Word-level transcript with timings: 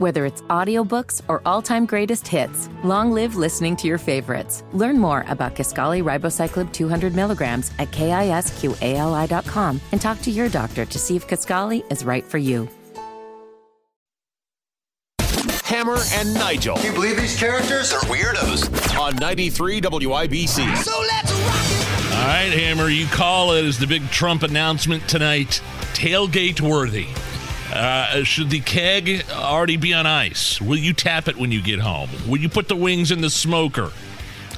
Whether 0.00 0.24
it's 0.24 0.40
audiobooks 0.48 1.20
or 1.28 1.42
all-time 1.44 1.84
greatest 1.84 2.26
hits, 2.26 2.70
long 2.82 3.12
live 3.12 3.36
listening 3.36 3.76
to 3.76 3.86
your 3.86 3.98
favorites. 3.98 4.64
Learn 4.72 4.98
more 4.98 5.26
about 5.28 5.54
Kisqali 5.54 6.02
Ribociclib 6.02 6.72
200 6.72 7.14
milligrams 7.14 7.70
at 7.78 7.90
kisqali.com 7.90 9.78
and 9.92 10.00
talk 10.00 10.22
to 10.22 10.30
your 10.30 10.48
doctor 10.48 10.86
to 10.86 10.98
see 10.98 11.16
if 11.16 11.28
Kisqali 11.28 11.84
is 11.92 12.02
right 12.02 12.24
for 12.24 12.38
you. 12.38 12.66
Hammer 15.64 15.98
and 16.14 16.32
Nigel. 16.32 16.76
Can 16.76 16.86
you 16.86 16.92
believe 16.92 17.18
these 17.18 17.38
characters 17.38 17.92
are 17.92 18.00
weirdos? 18.04 18.98
On 18.98 19.14
93 19.16 19.82
WIBC. 19.82 20.76
So 20.78 20.98
let's 20.98 21.30
rock 21.30 21.66
it! 21.66 22.16
All 22.16 22.26
right, 22.26 22.52
Hammer, 22.58 22.88
you 22.88 23.04
call 23.04 23.52
it 23.52 23.66
as 23.66 23.78
the 23.78 23.86
big 23.86 24.08
Trump 24.08 24.44
announcement 24.44 25.06
tonight 25.10 25.60
tailgate 25.92 26.62
worthy. 26.62 27.08
Uh, 27.72 28.24
should 28.24 28.50
the 28.50 28.60
keg 28.60 29.24
already 29.30 29.76
be 29.76 29.94
on 29.94 30.06
ice? 30.06 30.60
Will 30.60 30.78
you 30.78 30.92
tap 30.92 31.28
it 31.28 31.36
when 31.36 31.52
you 31.52 31.62
get 31.62 31.78
home? 31.78 32.10
Will 32.28 32.38
you 32.38 32.48
put 32.48 32.68
the 32.68 32.76
wings 32.76 33.10
in 33.10 33.20
the 33.20 33.30
smoker? 33.30 33.92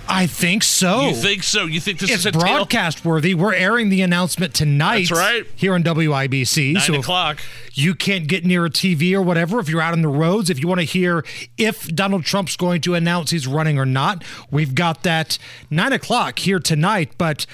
I 0.08 0.26
think 0.26 0.62
so. 0.62 1.08
You 1.08 1.14
think 1.14 1.42
so? 1.42 1.64
You 1.64 1.80
think 1.80 1.98
this 2.00 2.10
it's 2.10 2.20
is 2.20 2.26
a 2.26 2.32
broadcast 2.32 2.98
tail- 2.98 3.12
worthy. 3.12 3.34
We're 3.34 3.54
airing 3.54 3.88
the 3.88 4.02
announcement 4.02 4.52
tonight. 4.52 5.08
That's 5.08 5.12
right. 5.12 5.46
Here 5.54 5.74
on 5.74 5.82
WIBC. 5.82 6.74
Nine 6.74 6.82
so 6.82 6.94
o'clock. 6.94 7.40
You 7.72 7.94
can't 7.94 8.26
get 8.26 8.44
near 8.44 8.66
a 8.66 8.70
TV 8.70 9.14
or 9.14 9.22
whatever. 9.22 9.60
If 9.60 9.68
you're 9.68 9.80
out 9.80 9.92
on 9.92 10.02
the 10.02 10.08
roads, 10.08 10.50
if 10.50 10.60
you 10.60 10.66
want 10.66 10.80
to 10.80 10.86
hear 10.86 11.24
if 11.56 11.86
Donald 11.88 12.24
Trump's 12.24 12.56
going 12.56 12.80
to 12.82 12.94
announce 12.94 13.30
he's 13.30 13.46
running 13.46 13.78
or 13.78 13.86
not, 13.86 14.24
we've 14.50 14.74
got 14.74 15.02
that 15.04 15.38
nine 15.70 15.92
o'clock 15.92 16.40
here 16.40 16.58
tonight. 16.58 17.12
But 17.16 17.46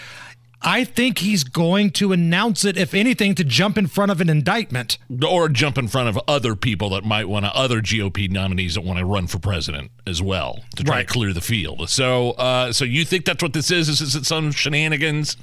I 0.61 0.83
think 0.85 1.19
he's 1.19 1.45
going 1.45 1.91
to 1.93 2.13
announce 2.13 2.65
it, 2.65 2.77
if 2.77 2.93
anything, 2.93 3.35
to 3.37 3.45
jump 3.45 3.79
in 3.79 3.87
front 3.87 4.11
of 4.11 4.21
an 4.21 4.29
indictment. 4.29 4.99
Or 5.27 5.49
jump 5.49 5.79
in 5.79 5.87
front 5.87 6.09
of 6.09 6.19
other 6.27 6.57
people 6.57 6.91
that 6.91 7.05
might 7.05 7.29
want 7.29 7.45
to, 7.45 7.55
other 7.55 7.81
GOP 7.81 8.29
nominees 8.29 8.75
that 8.75 8.81
want 8.83 8.99
to 8.99 9.05
run 9.05 9.29
for 9.29 9.39
president 9.39 9.93
as 10.07 10.21
well 10.21 10.65
to 10.77 10.83
try 10.83 10.97
Right. 10.97 11.07
to 11.09 11.13
clear 11.13 11.33
the 11.33 11.41
field. 11.41 11.89
So, 11.89 12.33
uh, 12.33 12.73
so 12.73 12.85
you 12.85 13.05
think 13.05 13.25
that's 13.25 13.43
what 13.43 13.53
this 13.53 13.71
is? 13.71 13.89
Is 13.89 14.17
it 14.17 14.27
some 14.27 14.51
shenanigans? 14.51 15.37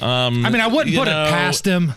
Um, 0.00 0.44
I 0.44 0.50
mean, 0.50 0.60
I 0.60 0.66
wouldn't 0.66 0.94
put 0.96 1.06
know, 1.06 1.24
it 1.26 1.30
past 1.30 1.64
him. 1.64 1.94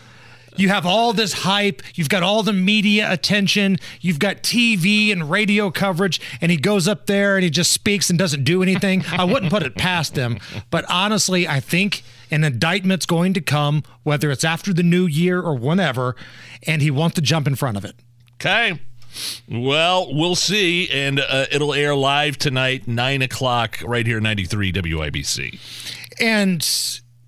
You 0.57 0.67
have 0.69 0.85
all 0.85 1.13
this 1.13 1.31
hype, 1.31 1.81
you've 1.95 2.09
got 2.09 2.23
all 2.23 2.43
the 2.43 2.51
media 2.51 3.09
attention, 3.11 3.77
you've 4.01 4.19
got 4.19 4.43
TV 4.43 5.11
and 5.11 5.29
radio 5.31 5.71
coverage, 5.71 6.19
and 6.41 6.51
he 6.51 6.57
goes 6.57 6.89
up 6.89 7.05
there 7.05 7.37
and 7.37 7.43
he 7.45 7.49
just 7.49 7.71
speaks 7.71 8.09
and 8.09 8.19
doesn't 8.19 8.43
do 8.43 8.61
anything. 8.61 9.03
I 9.09 9.23
wouldn't 9.23 9.49
put 9.51 9.63
it 9.63 9.75
past 9.75 10.15
him. 10.17 10.39
But 10.69 10.83
honestly, 10.89 11.47
I 11.47 11.61
think 11.61 12.03
an 12.31 12.43
indictment's 12.43 13.05
going 13.05 13.33
to 13.33 13.41
come, 13.41 13.83
whether 14.03 14.31
it's 14.31 14.43
after 14.43 14.73
the 14.73 14.83
new 14.83 15.05
year 15.05 15.41
or 15.41 15.55
whenever, 15.55 16.15
and 16.65 16.81
he 16.81 16.89
wants 16.89 17.15
to 17.15 17.21
jump 17.21 17.45
in 17.47 17.55
front 17.55 17.77
of 17.77 17.85
it. 17.85 17.95
Okay. 18.35 18.79
Well, 19.49 20.13
we'll 20.13 20.35
see, 20.35 20.89
and 20.89 21.19
uh, 21.19 21.45
it'll 21.51 21.73
air 21.73 21.93
live 21.93 22.37
tonight, 22.37 22.87
nine 22.87 23.21
o'clock, 23.21 23.79
right 23.83 24.07
here, 24.07 24.21
ninety 24.21 24.45
three 24.45 24.71
WIBC. 24.71 25.59
And 26.19 26.65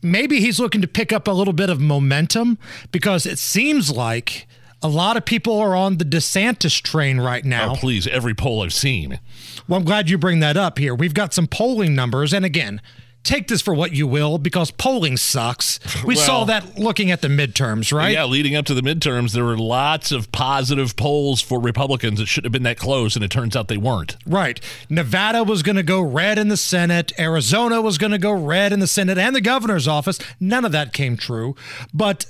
maybe 0.02 0.40
he's 0.40 0.60
looking 0.60 0.82
to 0.82 0.88
pick 0.88 1.12
up 1.12 1.28
a 1.28 1.32
little 1.32 1.54
bit 1.54 1.70
of 1.70 1.82
momentum 1.82 2.58
because 2.92 3.26
it 3.26 3.38
seems 3.38 3.92
like 3.92 4.48
a 4.82 4.88
lot 4.88 5.18
of 5.18 5.26
people 5.26 5.58
are 5.60 5.76
on 5.76 5.98
the 5.98 6.06
DeSantis 6.06 6.82
train 6.82 7.20
right 7.20 7.44
now. 7.44 7.72
Oh, 7.72 7.76
please, 7.76 8.06
every 8.08 8.34
poll 8.34 8.64
I've 8.64 8.74
seen. 8.74 9.20
Well, 9.68 9.80
I'm 9.80 9.86
glad 9.86 10.10
you 10.10 10.18
bring 10.18 10.42
that 10.42 10.58
up 10.58 10.78
here. 10.78 10.94
We've 10.94 11.14
got 11.14 11.34
some 11.34 11.48
polling 11.48 11.96
numbers. 11.96 12.34
And 12.34 12.44
again, 12.44 12.82
take 13.24 13.48
this 13.48 13.62
for 13.62 13.74
what 13.74 13.94
you 13.94 14.06
will 14.06 14.38
because 14.38 14.72
polling 14.72 15.18
sucks. 15.18 15.80
We 16.04 16.16
saw 16.16 16.44
that 16.46 16.78
looking 16.78 17.12
at 17.12 17.22
the 17.22 17.30
midterms, 17.30 17.94
right? 17.94 18.12
Yeah, 18.12 18.26
leading 18.26 18.56
up 18.56 18.66
to 18.66 18.74
the 18.74 18.82
midterms, 18.82 19.32
there 19.32 19.46
were 19.46 19.58
lots 19.58 20.12
of 20.12 20.32
positive 20.34 20.98
polls 20.98 21.42
for 21.42 21.60
Republicans 21.62 22.20
that 22.20 22.26
shouldn't 22.26 22.48
have 22.48 22.52
been 22.52 22.64
that 22.64 22.78
close, 22.78 23.16
and 23.16 23.24
it 23.24 23.32
turns 23.32 23.56
out 23.56 23.70
they 23.70 23.78
weren't. 23.78 24.18
Right. 24.26 24.60
Nevada 24.90 25.44
was 25.44 25.64
going 25.64 25.78
to 25.78 25.84
go 25.84 26.02
red 26.02 26.38
in 26.38 26.50
the 26.50 26.58
Senate. 26.58 27.14
Arizona 27.18 27.82
was 27.82 27.98
going 27.98 28.12
to 28.12 28.18
go 28.18 28.34
red 28.34 28.74
in 28.74 28.80
the 28.80 28.88
Senate 28.88 29.18
and 29.18 29.34
the 29.34 29.42
governor's 29.42 29.88
office. 29.88 30.20
None 30.42 30.66
of 30.66 30.74
that 30.74 30.92
came 30.92 31.16
true. 31.16 31.56
But 31.94 32.26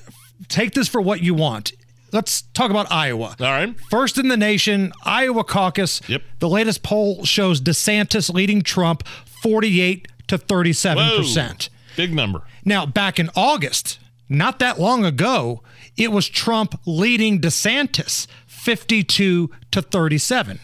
take 0.49 0.73
this 0.73 0.87
for 0.87 1.01
what 1.01 1.23
you 1.23 1.33
want. 1.33 1.73
Let's 2.11 2.43
talk 2.53 2.69
about 2.69 2.91
Iowa. 2.91 3.35
All 3.39 3.45
right. 3.47 3.75
First 3.89 4.19
in 4.19 4.27
the 4.27 4.37
nation, 4.37 4.93
Iowa 5.03 5.43
caucus. 5.43 5.99
Yep. 6.07 6.21
The 6.39 6.49
latest 6.49 6.83
poll 6.83 7.25
shows 7.25 7.59
DeSantis 7.59 8.31
leading 8.31 8.61
Trump 8.61 9.07
48 9.41 10.07
to 10.33 10.53
37%. 10.53 11.69
Big 11.95 12.13
number. 12.13 12.41
Now, 12.65 12.85
back 12.85 13.19
in 13.19 13.29
August, 13.35 13.99
not 14.27 14.59
that 14.59 14.79
long 14.79 15.05
ago, 15.05 15.61
it 15.95 16.11
was 16.11 16.27
Trump 16.27 16.79
leading 16.85 17.39
DeSantis 17.39 18.25
52 18.47 19.51
to 19.71 19.81
37. 19.81 20.59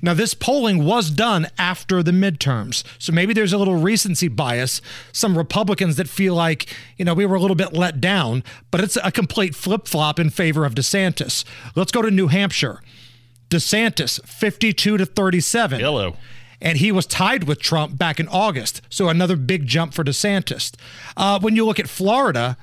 Now, 0.00 0.14
this 0.14 0.34
polling 0.34 0.84
was 0.84 1.10
done 1.10 1.48
after 1.58 2.02
the 2.02 2.12
midterms. 2.12 2.84
So 2.98 3.12
maybe 3.12 3.32
there's 3.32 3.52
a 3.52 3.58
little 3.58 3.76
recency 3.76 4.28
bias. 4.28 4.80
Some 5.12 5.36
Republicans 5.36 5.96
that 5.96 6.08
feel 6.08 6.34
like, 6.34 6.72
you 6.96 7.04
know, 7.04 7.14
we 7.14 7.26
were 7.26 7.34
a 7.34 7.40
little 7.40 7.56
bit 7.56 7.72
let 7.72 8.00
down, 8.00 8.44
but 8.70 8.80
it's 8.80 8.96
a 9.02 9.10
complete 9.10 9.54
flip 9.56 9.88
flop 9.88 10.20
in 10.20 10.30
favor 10.30 10.64
of 10.64 10.74
DeSantis. 10.74 11.44
Let's 11.74 11.90
go 11.92 12.02
to 12.02 12.10
New 12.10 12.28
Hampshire. 12.28 12.80
DeSantis 13.50 14.24
52 14.24 14.96
to 14.96 15.04
37 15.04 15.80
Hello. 15.80 16.16
And 16.62 16.78
he 16.78 16.90
was 16.92 17.04
tied 17.04 17.44
with 17.44 17.60
Trump 17.60 17.98
back 17.98 18.18
in 18.18 18.28
August. 18.28 18.80
So 18.88 19.08
another 19.08 19.36
big 19.36 19.66
jump 19.66 19.92
for 19.92 20.04
DeSantis. 20.04 20.72
Uh, 21.16 21.38
when 21.40 21.56
you 21.56 21.66
look 21.66 21.80
at 21.80 21.88
Florida, 21.88 22.56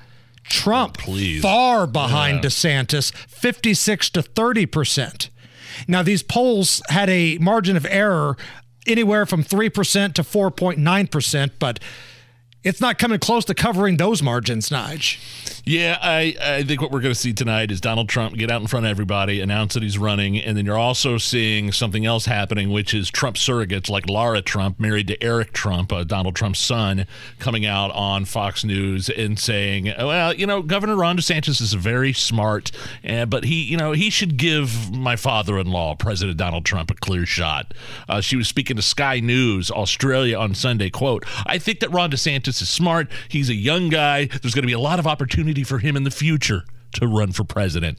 Trump 0.44 0.96
please. 0.96 1.42
far 1.42 1.86
behind 1.86 2.42
DeSantis, 2.42 3.12
56 3.12 4.10
to 4.10 4.22
30 4.22 4.66
percent. 4.66 5.30
Now 5.86 6.02
these 6.02 6.22
polls 6.22 6.82
had 6.88 7.08
a 7.08 7.38
margin 7.38 7.76
of 7.76 7.86
error 7.88 8.36
anywhere 8.86 9.26
from 9.26 9.44
3% 9.44 10.14
to 10.14 10.22
4.9 10.22 11.10
percent, 11.10 11.52
but 11.58 11.78
it's 12.64 12.80
not 12.80 12.98
coming 12.98 13.18
close 13.18 13.44
to 13.46 13.54
covering 13.54 13.96
those 13.96 14.22
margins, 14.22 14.70
Nige. 14.70 15.59
Yeah, 15.66 15.98
I, 16.00 16.34
I 16.42 16.62
think 16.62 16.80
what 16.80 16.90
we're 16.90 17.00
going 17.00 17.12
to 17.12 17.18
see 17.20 17.34
tonight 17.34 17.70
is 17.70 17.82
Donald 17.82 18.08
Trump 18.08 18.34
get 18.34 18.50
out 18.50 18.62
in 18.62 18.66
front 18.66 18.86
of 18.86 18.90
everybody, 18.90 19.42
announce 19.42 19.74
that 19.74 19.82
he's 19.82 19.98
running, 19.98 20.38
and 20.38 20.56
then 20.56 20.64
you're 20.64 20.78
also 20.78 21.18
seeing 21.18 21.70
something 21.70 22.06
else 22.06 22.24
happening, 22.24 22.70
which 22.70 22.94
is 22.94 23.10
Trump 23.10 23.36
surrogates 23.36 23.90
like 23.90 24.08
Laura 24.08 24.40
Trump, 24.40 24.80
married 24.80 25.06
to 25.08 25.22
Eric 25.22 25.52
Trump, 25.52 25.92
uh, 25.92 26.02
Donald 26.02 26.34
Trump's 26.34 26.60
son, 26.60 27.06
coming 27.38 27.66
out 27.66 27.90
on 27.90 28.24
Fox 28.24 28.64
News 28.64 29.10
and 29.10 29.38
saying, 29.38 29.92
"Well, 29.98 30.32
you 30.32 30.46
know, 30.46 30.62
Governor 30.62 30.96
Ron 30.96 31.18
DeSantis 31.18 31.60
is 31.60 31.74
very 31.74 32.14
smart, 32.14 32.72
uh, 33.06 33.26
but 33.26 33.44
he, 33.44 33.62
you 33.62 33.76
know, 33.76 33.92
he 33.92 34.08
should 34.08 34.38
give 34.38 34.90
my 34.90 35.14
father-in-law, 35.14 35.96
President 35.96 36.38
Donald 36.38 36.64
Trump, 36.64 36.90
a 36.90 36.94
clear 36.94 37.26
shot." 37.26 37.74
Uh, 38.08 38.22
she 38.22 38.34
was 38.36 38.48
speaking 38.48 38.76
to 38.76 38.82
Sky 38.82 39.20
News 39.20 39.70
Australia 39.70 40.38
on 40.38 40.54
Sunday. 40.54 40.88
"Quote: 40.88 41.26
I 41.44 41.58
think 41.58 41.80
that 41.80 41.92
Ron 41.92 42.10
DeSantis 42.10 42.62
is 42.62 42.68
smart. 42.70 43.10
He's 43.28 43.50
a 43.50 43.54
young 43.54 43.90
guy. 43.90 44.24
There's 44.24 44.54
going 44.54 44.62
to 44.62 44.66
be 44.66 44.72
a 44.72 44.80
lot 44.80 44.98
of 44.98 45.06
opportunity 45.06 45.49
for 45.64 45.78
him 45.78 45.96
in 45.96 46.04
the 46.04 46.10
future 46.10 46.64
to 46.94 47.06
run 47.06 47.32
for 47.32 47.44
president." 47.44 47.98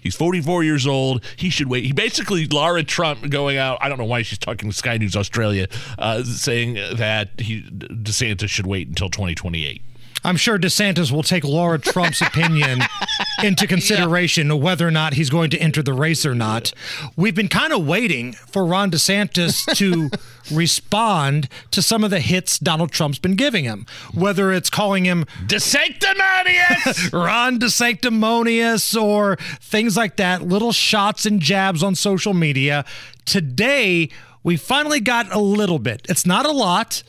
He's 0.00 0.16
44 0.16 0.64
years 0.64 0.84
old. 0.84 1.24
He 1.36 1.48
should 1.48 1.68
wait. 1.68 1.84
He 1.84 1.92
basically, 1.92 2.46
Laura 2.46 2.82
Trump 2.82 3.30
going 3.30 3.56
out. 3.56 3.78
I 3.80 3.88
don't 3.88 3.98
know 3.98 4.04
why 4.04 4.22
she's 4.22 4.38
talking 4.38 4.68
to 4.68 4.76
Sky 4.76 4.96
News 4.96 5.14
Australia, 5.14 5.68
uh, 5.96 6.24
saying 6.24 6.74
that 6.74 7.38
he 7.38 7.62
DeSantis 7.62 8.48
should 8.48 8.66
wait 8.66 8.88
until 8.88 9.08
2028. 9.08 9.80
I'm 10.24 10.36
sure 10.36 10.58
DeSantis 10.58 11.10
will 11.10 11.22
take 11.22 11.44
Laura 11.44 11.78
Trump's 11.78 12.20
opinion 12.22 12.80
into 13.42 13.66
consideration 13.66 14.60
whether 14.60 14.86
or 14.86 14.90
not 14.90 15.14
he's 15.14 15.30
going 15.30 15.50
to 15.50 15.58
enter 15.58 15.82
the 15.82 15.92
race 15.92 16.24
or 16.24 16.34
not. 16.34 16.72
We've 17.16 17.34
been 17.34 17.48
kind 17.48 17.72
of 17.72 17.86
waiting 17.86 18.32
for 18.32 18.64
Ron 18.64 18.90
DeSantis 18.90 19.64
to 19.76 20.10
respond 20.54 21.48
to 21.70 21.82
some 21.82 22.04
of 22.04 22.10
the 22.10 22.20
hits 22.20 22.58
Donald 22.58 22.92
Trump's 22.92 23.18
been 23.18 23.34
giving 23.36 23.64
him, 23.64 23.86
whether 24.14 24.52
it's 24.52 24.70
calling 24.70 25.04
him 25.04 25.24
DeSanctimonious! 25.46 27.12
Ron 27.26 27.58
DeSanctimonious 27.58 29.00
or 29.00 29.36
things 29.60 29.96
like 29.96 30.16
that, 30.16 30.42
little 30.42 30.72
shots 30.72 31.26
and 31.26 31.40
jabs 31.40 31.82
on 31.82 31.94
social 31.94 32.34
media. 32.34 32.84
Today, 33.24 34.08
we 34.42 34.56
finally 34.56 35.00
got 35.00 35.32
a 35.32 35.38
little 35.38 35.78
bit. 35.78 36.06
It's 36.08 36.26
not 36.26 36.46
a 36.46 36.52
lot. 36.52 37.02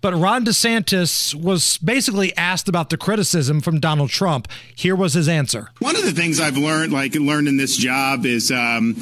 But 0.00 0.14
Ron 0.14 0.46
DeSantis 0.46 1.34
was 1.34 1.76
basically 1.78 2.34
asked 2.36 2.68
about 2.68 2.88
the 2.88 2.96
criticism 2.96 3.60
from 3.60 3.80
Donald 3.80 4.08
Trump. 4.08 4.48
Here 4.74 4.96
was 4.96 5.12
his 5.12 5.28
answer. 5.28 5.70
One 5.78 5.94
of 5.94 6.04
the 6.04 6.12
things 6.12 6.40
I've 6.40 6.56
learned, 6.56 6.92
like 6.92 7.14
learned 7.14 7.48
in 7.48 7.58
this 7.58 7.76
job, 7.76 8.24
is 8.24 8.50
um, 8.50 8.96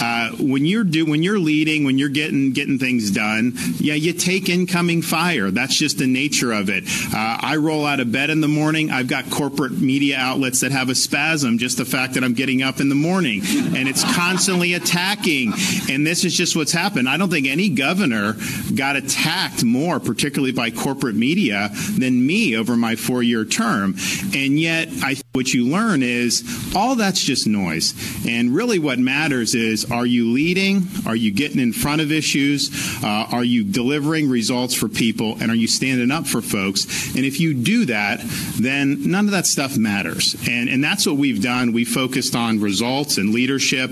uh, 0.00 0.30
when 0.38 0.64
you're 0.64 0.84
do 0.84 1.04
when 1.04 1.24
you're 1.24 1.38
leading, 1.38 1.84
when 1.84 1.98
you're 1.98 2.08
getting 2.08 2.52
getting 2.52 2.78
things 2.78 3.10
done, 3.10 3.54
yeah, 3.78 3.94
you 3.94 4.12
take 4.12 4.48
incoming 4.48 5.02
fire. 5.02 5.50
That's 5.50 5.76
just 5.76 5.98
the 5.98 6.06
nature 6.06 6.52
of 6.52 6.70
it. 6.70 6.84
Uh, 7.12 7.38
I 7.40 7.56
roll 7.56 7.84
out 7.84 7.98
of 7.98 8.12
bed 8.12 8.30
in 8.30 8.40
the 8.40 8.48
morning. 8.48 8.90
I've 8.90 9.08
got 9.08 9.28
corporate 9.30 9.72
media 9.72 10.16
outlets 10.16 10.60
that 10.60 10.70
have 10.70 10.90
a 10.90 10.94
spasm. 10.94 11.58
Just 11.58 11.78
the 11.78 11.84
fact 11.84 12.14
that 12.14 12.22
I'm 12.22 12.34
getting 12.34 12.62
up 12.62 12.78
in 12.78 12.88
the 12.88 12.94
morning, 12.94 13.42
and 13.44 13.88
it's 13.88 14.04
constantly 14.14 14.74
attacking. 14.74 15.54
And 15.90 16.06
this 16.06 16.24
is 16.24 16.36
just 16.36 16.54
what's 16.54 16.72
happened. 16.72 17.08
I 17.08 17.16
don't 17.16 17.30
think 17.30 17.48
any 17.48 17.68
governor 17.68 18.36
got 18.76 18.94
attacked 18.94 19.64
more, 19.64 19.98
particularly 19.98 20.35
by 20.52 20.70
corporate 20.70 21.16
media, 21.16 21.70
than 21.98 22.26
me 22.26 22.56
over 22.56 22.76
my 22.76 22.96
four-year 22.96 23.44
term. 23.44 23.94
And 24.34 24.58
yet, 24.58 24.88
I. 25.02 25.16
what 25.36 25.52
you 25.52 25.68
learn 25.68 26.02
is 26.02 26.42
all 26.74 26.96
that's 26.96 27.20
just 27.20 27.46
noise. 27.46 27.94
And 28.26 28.54
really, 28.54 28.78
what 28.78 28.98
matters 28.98 29.54
is 29.54 29.90
are 29.90 30.06
you 30.06 30.32
leading? 30.32 30.88
Are 31.06 31.14
you 31.14 31.30
getting 31.30 31.60
in 31.60 31.72
front 31.72 32.00
of 32.00 32.10
issues? 32.10 32.70
Uh, 33.04 33.26
are 33.30 33.44
you 33.44 33.62
delivering 33.62 34.28
results 34.28 34.74
for 34.74 34.88
people? 34.88 35.36
And 35.40 35.50
are 35.50 35.54
you 35.54 35.68
standing 35.68 36.10
up 36.10 36.26
for 36.26 36.40
folks? 36.40 37.14
And 37.14 37.24
if 37.24 37.38
you 37.38 37.54
do 37.54 37.84
that, 37.86 38.20
then 38.58 39.10
none 39.10 39.26
of 39.26 39.32
that 39.32 39.46
stuff 39.46 39.76
matters. 39.76 40.34
And, 40.48 40.68
and 40.68 40.82
that's 40.82 41.06
what 41.06 41.16
we've 41.16 41.42
done. 41.42 41.72
We 41.72 41.84
focused 41.84 42.34
on 42.34 42.60
results 42.60 43.18
and 43.18 43.32
leadership. 43.34 43.90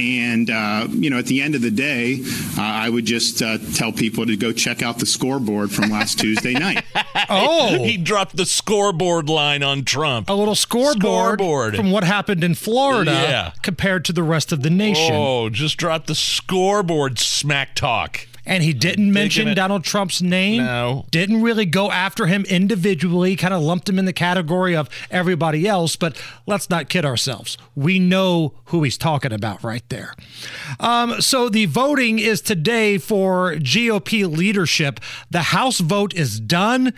And, 0.00 0.48
uh, 0.48 0.86
you 0.90 1.10
know, 1.10 1.18
at 1.18 1.26
the 1.26 1.42
end 1.42 1.54
of 1.54 1.62
the 1.62 1.70
day, 1.70 2.20
uh, 2.56 2.62
I 2.62 2.88
would 2.88 3.04
just 3.04 3.42
uh, 3.42 3.58
tell 3.74 3.92
people 3.92 4.26
to 4.26 4.36
go 4.36 4.52
check 4.52 4.82
out 4.82 4.98
the 4.98 5.06
scoreboard 5.06 5.72
from 5.72 5.90
last 5.90 6.18
Tuesday 6.20 6.52
night. 6.54 6.84
Oh, 7.30 7.82
he 7.82 7.96
dropped 7.96 8.36
the 8.36 8.44
scoreboard 8.44 9.28
line 9.30 9.62
on 9.62 9.84
Trump. 9.84 10.28
a 10.28 10.32
little 10.34 10.54
scoreboard, 10.54 10.83
Scoreboard. 10.92 11.76
from 11.76 11.90
what 11.90 12.04
happened 12.04 12.44
in 12.44 12.54
Florida 12.54 13.12
Yeah. 13.12 13.50
compared 13.62 14.04
to 14.06 14.12
the 14.12 14.22
rest 14.22 14.52
of 14.52 14.62
the 14.62 14.70
nation. 14.70 15.14
Oh, 15.14 15.48
just 15.50 15.76
dropped 15.76 16.06
the 16.06 16.14
scoreboard 16.14 17.18
smack 17.18 17.74
talk. 17.74 18.26
And 18.46 18.62
he 18.62 18.74
didn't 18.74 19.10
mention 19.10 19.48
it- 19.48 19.54
Donald 19.54 19.84
Trump's 19.84 20.20
name. 20.20 20.58
No. 20.62 21.06
Didn't 21.10 21.40
really 21.40 21.64
go 21.64 21.90
after 21.90 22.26
him 22.26 22.44
individually, 22.44 23.36
kind 23.36 23.54
of 23.54 23.62
lumped 23.62 23.88
him 23.88 23.98
in 23.98 24.04
the 24.04 24.12
category 24.12 24.76
of 24.76 24.90
everybody 25.10 25.66
else. 25.66 25.96
But 25.96 26.20
let's 26.46 26.68
not 26.68 26.90
kid 26.90 27.06
ourselves. 27.06 27.56
We 27.74 27.98
know 27.98 28.52
who 28.66 28.82
he's 28.82 28.98
talking 28.98 29.32
about 29.32 29.64
right 29.64 29.82
there. 29.88 30.12
Um, 30.78 31.22
so 31.22 31.48
the 31.48 31.64
voting 31.64 32.18
is 32.18 32.42
today 32.42 32.98
for 32.98 33.54
GOP 33.56 34.26
leadership. 34.26 35.00
The 35.30 35.44
House 35.44 35.78
vote 35.80 36.12
is 36.12 36.38
done, 36.38 36.92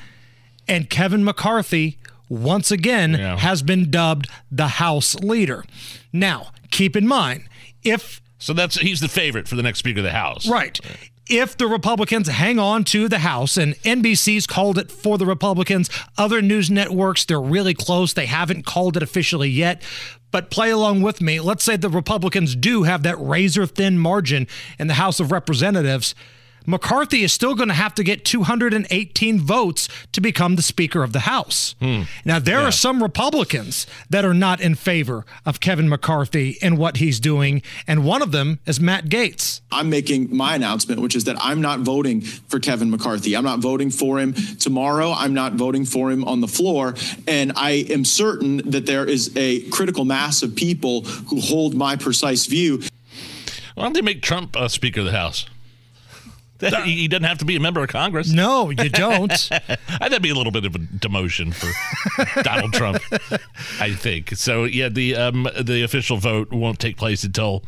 and 0.67 0.91
Kevin 0.91 1.23
McCarthy 1.23 1.97
once 2.28 2.70
again 2.70 3.14
Yeah. 3.19 3.37
has 3.38 3.62
been 3.62 3.90
dubbed 3.90 4.28
the 4.50 4.69
House 4.69 5.14
leader. 5.17 5.64
Now, 6.12 6.49
keep 6.70 6.96
in 6.96 7.06
mind, 7.06 7.44
if 7.82 8.20
So 8.38 8.52
that's 8.52 8.76
he's 8.78 9.00
the 9.00 9.08
favorite 9.08 9.49
for 9.49 9.56
the 9.56 9.62
next 9.62 9.78
Speaker 9.78 10.00
of 10.00 10.05
the 10.05 10.11
House. 10.12 10.46
Right. 10.46 10.78
If 11.28 11.56
the 11.56 11.67
Republicans 11.67 12.28
hang 12.28 12.58
on 12.61 12.84
to 12.84 13.08
the 13.08 13.19
House, 13.20 13.56
and 13.56 13.75
NBC's 13.82 14.46
called 14.46 14.78
it 14.78 14.93
for 14.93 15.19
the 15.19 15.26
Republicans, 15.26 15.90
other 16.17 16.40
news 16.40 16.70
networks, 16.70 17.25
they're 17.25 17.40
really 17.40 17.75
close. 17.75 18.12
They 18.12 18.26
haven't 18.26 18.64
called 18.64 18.96
it 18.96 19.02
officially 19.02 19.49
yet. 19.49 19.82
But 20.31 20.50
play 20.50 20.70
along 20.70 21.02
with 21.02 21.20
me. 21.20 21.40
Let's 21.40 21.64
say 21.64 21.76
the 21.76 21.88
Republicans 21.88 22.55
do 22.55 22.82
have 22.84 23.02
that 23.05 23.19
razor 23.19 23.67
thin 23.67 23.99
margin 23.99 24.46
in 24.79 24.87
the 24.87 24.94
House 24.94 25.19
of 25.19 25.32
Representatives. 25.32 26.14
McCarthy 26.67 27.23
is 27.23 27.33
still 27.33 27.55
going 27.55 27.69
to 27.69 27.75
have 27.75 27.95
to 27.95 28.03
get 28.05 28.25
218 28.25 29.41
votes 29.41 29.89
to 30.13 30.21
become 30.21 30.57
the 30.57 30.63
Speaker 30.63 31.03
of 31.03 31.13
the 31.13 31.21
House. 31.21 31.75
Now, 32.25 32.39
there 32.39 32.61
are 32.61 32.73
some 32.73 33.03
Republicans 33.03 33.87
that 34.11 34.25
are 34.25 34.35
not 34.35 34.61
in 34.61 34.75
favor 34.75 35.25
of 35.45 35.61
Kevin 35.61 35.89
McCarthy 35.89 36.59
and 36.61 36.77
what 36.79 36.97
he's 36.97 37.21
doing, 37.21 37.63
and 37.87 38.05
one 38.05 38.23
of 38.23 38.33
them 38.33 38.59
is 38.67 38.81
Matt 38.81 39.07
Gaetz. 39.07 39.61
I'm 39.71 39.89
making 39.91 40.35
my 40.35 40.55
announcement, 40.55 41.01
which 41.01 41.15
is 41.15 41.25
that 41.25 41.37
I'm 41.41 41.61
not 41.61 41.81
voting 41.81 42.21
for 42.21 42.59
Kevin 42.59 42.91
McCarthy. 42.91 43.37
I'm 43.37 43.45
not 43.45 43.61
voting 43.61 43.91
for 43.91 44.19
him 44.19 44.33
tomorrow. 44.59 45.13
I'm 45.13 45.35
not 45.35 45.55
voting 45.55 45.85
for 45.85 46.11
him 46.11 46.25
on 46.25 46.41
the 46.41 46.49
floor. 46.49 46.95
And 47.27 47.53
I 47.57 47.87
am 47.91 48.05
certain 48.05 48.59
that 48.71 48.87
there 48.87 49.05
is 49.05 49.33
a 49.37 49.61
critical 49.71 50.05
mass 50.05 50.43
of 50.43 50.55
people 50.55 51.03
who 51.03 51.41
hold 51.41 51.75
my 51.75 51.97
precise 51.97 52.47
view. 52.47 52.83
Why 53.75 53.85
don't 53.85 53.93
they 53.93 54.03
make 54.03 54.23
Trump 54.23 54.57
uh, 54.57 54.69
Speaker 54.69 55.01
of 55.01 55.07
the 55.07 55.13
House? 55.13 55.47
He 56.61 57.08
doesn't 57.08 57.25
have 57.25 57.38
to 57.38 57.44
be 57.44 57.56
a 57.56 57.61
member 57.61 57.82
of 57.82 57.88
Congress. 57.88 58.32
No, 58.32 58.70
you 58.70 58.88
don't. 58.88 59.50
That'd 60.00 60.23
be 60.23 60.31
a 60.31 60.35
little 60.35 60.53
bit 60.53 60.64
of 60.64 60.75
a 60.75 60.79
demotion 60.79 61.55
for 61.55 62.43
Donald 62.43 62.73
Trump, 62.73 63.03
I 63.81 63.93
think. 63.93 64.37
So 64.37 64.64
yeah, 64.64 64.88
the 64.88 65.17
um, 65.17 65.49
the 65.61 65.82
official 65.82 66.17
vote 66.17 66.53
won't 66.53 66.79
take 66.79 66.97
place 66.97 67.25
until 67.25 67.64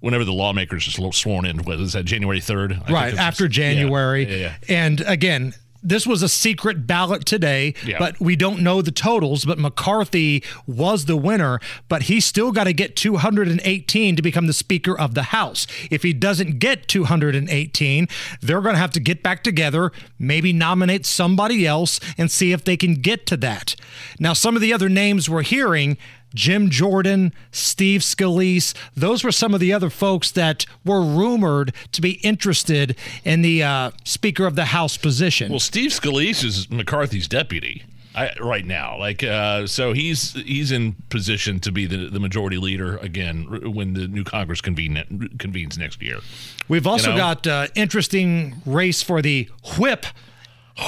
whenever 0.00 0.24
the 0.24 0.32
lawmakers 0.32 0.98
are 0.98 1.12
sworn 1.12 1.46
in. 1.46 1.58
What 1.64 1.80
is 1.80 1.92
that? 1.94 2.04
January 2.04 2.40
third, 2.40 2.80
right 2.90 3.14
after 3.14 3.48
January. 3.48 4.24
Yeah, 4.24 4.36
yeah, 4.36 4.54
yeah. 4.68 4.76
And 4.76 5.00
again, 5.02 5.54
this 5.82 6.06
was 6.06 6.22
a 6.22 6.28
secret 6.28 6.86
ballot 6.86 7.24
today, 7.24 7.74
Yeah. 7.86 7.98
but 7.98 8.20
we 8.20 8.36
don't 8.36 8.60
know 8.60 8.82
the 8.82 8.90
totals. 8.90 9.44
But 9.44 9.58
McCarthy 9.58 10.42
was 10.66 11.04
the 11.04 11.16
winner, 11.16 11.60
but 11.88 12.02
he's 12.04 12.24
still 12.24 12.52
got 12.52 12.64
to 12.64 12.72
get 12.72 12.96
218 12.96 14.16
to 14.16 14.22
become 14.22 14.46
the 14.46 14.52
Speaker 14.52 14.98
of 14.98 15.14
the 15.14 15.24
House. 15.24 15.66
If 15.90 16.02
he 16.02 16.12
doesn't 16.12 16.58
get 16.58 16.88
218, 16.88 18.08
they're 18.40 18.60
going 18.60 18.74
to 18.74 18.80
have 18.80 18.90
to 18.92 19.00
get 19.00 19.22
back 19.22 19.42
together, 19.44 19.92
maybe 20.18 20.52
nominate 20.52 21.06
somebody 21.06 21.66
else, 21.66 22.00
and 22.16 22.30
see 22.30 22.52
if 22.52 22.64
they 22.64 22.76
can 22.76 22.94
get 22.94 23.26
to 23.26 23.36
that. 23.38 23.76
Now, 24.18 24.32
some 24.32 24.56
of 24.56 24.62
the 24.62 24.72
other 24.72 24.88
names 24.88 25.28
we're 25.28 25.42
hearing. 25.42 25.96
Jim 26.38 26.70
Jordan, 26.70 27.32
Steve 27.50 28.00
Scalise, 28.02 28.72
those 28.94 29.24
were 29.24 29.32
some 29.32 29.54
of 29.54 29.60
the 29.60 29.72
other 29.72 29.90
folks 29.90 30.30
that 30.30 30.64
were 30.84 31.02
rumored 31.02 31.74
to 31.90 32.00
be 32.00 32.12
interested 32.22 32.96
in 33.24 33.42
the 33.42 33.60
uh, 33.64 33.90
Speaker 34.04 34.46
of 34.46 34.54
the 34.54 34.66
House 34.66 34.96
position. 34.96 35.50
Well, 35.50 35.58
Steve 35.58 35.90
Scalise 35.90 36.44
is 36.44 36.70
McCarthy's 36.70 37.26
deputy 37.26 37.82
I, 38.14 38.30
right 38.40 38.64
now. 38.64 38.96
Like, 38.96 39.24
uh, 39.24 39.66
so 39.66 39.92
he's 39.92 40.34
he's 40.34 40.70
in 40.70 40.94
position 41.08 41.58
to 41.58 41.72
be 41.72 41.86
the, 41.86 42.08
the 42.08 42.20
majority 42.20 42.56
leader 42.56 42.98
again 42.98 43.72
when 43.74 43.94
the 43.94 44.06
new 44.06 44.22
Congress 44.22 44.60
convene, 44.60 45.30
convenes 45.40 45.76
next 45.76 46.00
year. 46.00 46.20
We've 46.68 46.86
also 46.86 47.10
know? 47.10 47.16
got 47.16 47.46
uh, 47.48 47.66
interesting 47.74 48.62
race 48.64 49.02
for 49.02 49.20
the 49.22 49.50
whip, 49.76 50.06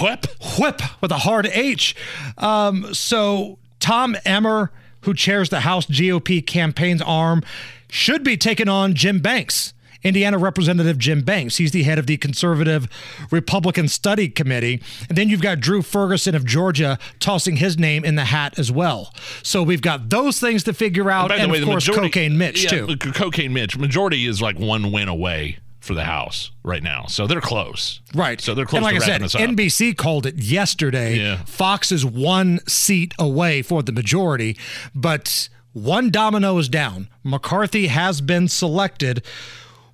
Whip. 0.00 0.26
whip 0.60 0.80
with 1.00 1.10
a 1.10 1.18
hard 1.18 1.46
H. 1.46 1.96
Um, 2.38 2.94
so 2.94 3.58
Tom 3.80 4.16
Emmer, 4.24 4.70
who 5.02 5.14
chairs 5.14 5.48
the 5.48 5.60
House 5.60 5.86
GOP 5.86 6.46
campaign's 6.46 7.02
arm, 7.02 7.42
should 7.88 8.22
be 8.22 8.36
taking 8.36 8.68
on 8.68 8.94
Jim 8.94 9.20
Banks. 9.20 9.74
Indiana 10.02 10.38
Representative 10.38 10.98
Jim 10.98 11.22
Banks. 11.22 11.56
He's 11.56 11.72
the 11.72 11.82
head 11.82 11.98
of 11.98 12.06
the 12.06 12.16
conservative 12.16 12.88
Republican 13.30 13.86
Study 13.88 14.28
Committee. 14.28 14.82
And 15.08 15.18
then 15.18 15.28
you've 15.28 15.42
got 15.42 15.60
Drew 15.60 15.82
Ferguson 15.82 16.34
of 16.34 16.46
Georgia 16.46 16.98
tossing 17.18 17.56
his 17.56 17.78
name 17.78 18.04
in 18.04 18.14
the 18.14 18.24
hat 18.24 18.58
as 18.58 18.72
well. 18.72 19.12
So 19.42 19.62
we've 19.62 19.82
got 19.82 20.08
those 20.08 20.40
things 20.40 20.64
to 20.64 20.72
figure 20.72 21.10
out. 21.10 21.28
By 21.28 21.36
the 21.36 21.42
and 21.42 21.52
way, 21.52 21.58
of 21.58 21.66
the 21.66 21.70
course, 21.70 21.86
majority, 21.86 22.08
Cocaine 22.08 22.38
Mitch, 22.38 22.64
yeah, 22.64 22.86
too. 22.86 22.96
Cocaine 22.96 23.52
Mitch. 23.52 23.76
Majority 23.76 24.26
is 24.26 24.40
like 24.40 24.58
one 24.58 24.90
win 24.90 25.08
away 25.08 25.58
for 25.80 25.94
the 25.94 26.04
House 26.04 26.50
right 26.62 26.82
now, 26.82 27.06
so 27.06 27.26
they're 27.26 27.40
close. 27.40 28.00
Right. 28.14 28.40
So 28.40 28.54
they're 28.54 28.66
close 28.66 28.78
And 28.78 28.84
like 28.84 28.98
to 28.98 29.14
I 29.14 29.18
said. 29.26 29.48
NBC 29.50 29.96
called 29.96 30.26
it 30.26 30.36
yesterday. 30.36 31.16
Yeah. 31.16 31.42
Fox 31.44 31.90
is 31.90 32.04
one 32.04 32.60
seat 32.68 33.14
away 33.18 33.62
for 33.62 33.82
the 33.82 33.92
majority, 33.92 34.56
but 34.94 35.48
one 35.72 36.10
domino 36.10 36.58
is 36.58 36.68
down. 36.68 37.08
McCarthy 37.24 37.86
has 37.86 38.20
been 38.20 38.48
selected. 38.48 39.24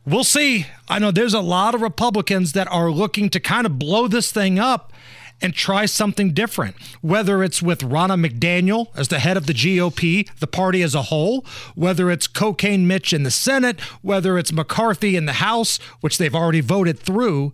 We'll 0.05 0.25
see. 0.25 0.67
I 0.89 0.99
know 0.99 1.11
there's 1.11 1.35
a 1.35 1.41
lot 1.41 1.75
of 1.75 1.83
Republicans 1.83 2.53
that 2.53 2.71
are 2.71 2.91
looking 2.91 3.29
to 3.31 3.41
kind 3.41 3.67
of 3.67 3.79
blow 3.79 4.09
this 4.09 4.31
thing 4.33 4.59
up 4.59 4.93
and 5.41 5.55
try 5.55 5.87
something 5.87 6.33
different. 6.33 6.77
Whether 7.01 7.43
it's 7.43 7.63
with 7.63 7.81
Ronna 7.81 8.25
McDaniel 8.25 8.89
as 8.97 9.09
the 9.09 9.19
head 9.19 9.37
of 9.37 9.47
the 9.47 9.53
GOP, 9.53 10.29
the 10.39 10.47
party 10.47 10.83
as 10.83 10.95
a 10.95 11.03
whole, 11.03 11.45
whether 11.75 12.11
it's 12.11 12.27
Cocaine 12.27 12.87
Mitch 12.87 13.13
in 13.13 13.23
the 13.23 13.31
Senate, 13.31 13.81
whether 14.03 14.39
it's 14.39 14.53
McCarthy 14.53 15.17
in 15.17 15.27
the 15.27 15.35
House, 15.35 15.79
which 16.01 16.19
they've 16.19 16.35
already 16.35 16.61
voted 16.61 16.99
through. 16.99 17.53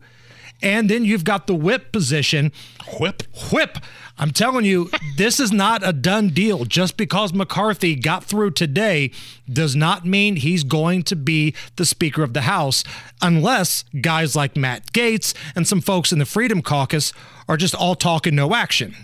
And 0.62 0.88
then 0.88 1.04
you've 1.04 1.24
got 1.24 1.46
the 1.46 1.54
whip 1.54 1.92
position. 1.92 2.52
Whip. 3.00 3.22
Whip. 3.50 3.78
I'm 4.18 4.30
telling 4.30 4.64
you, 4.64 4.90
this 5.16 5.40
is 5.40 5.52
not 5.52 5.86
a 5.86 5.92
done 5.92 6.28
deal. 6.28 6.64
Just 6.64 6.96
because 6.96 7.32
McCarthy 7.32 7.94
got 7.94 8.24
through 8.24 8.52
today 8.52 9.10
does 9.50 9.74
not 9.74 10.04
mean 10.04 10.36
he's 10.36 10.64
going 10.64 11.02
to 11.04 11.16
be 11.16 11.54
the 11.76 11.84
Speaker 11.84 12.22
of 12.22 12.34
the 12.34 12.42
House 12.42 12.84
unless 13.20 13.84
guys 14.00 14.36
like 14.36 14.56
Matt 14.56 14.92
Gaetz 14.92 15.34
and 15.54 15.66
some 15.66 15.80
folks 15.80 16.12
in 16.12 16.18
the 16.18 16.26
Freedom 16.26 16.62
Caucus 16.62 17.12
are 17.48 17.56
just 17.56 17.74
all 17.74 17.94
talk 17.94 18.26
and 18.26 18.36
no 18.36 18.54
action. 18.54 18.94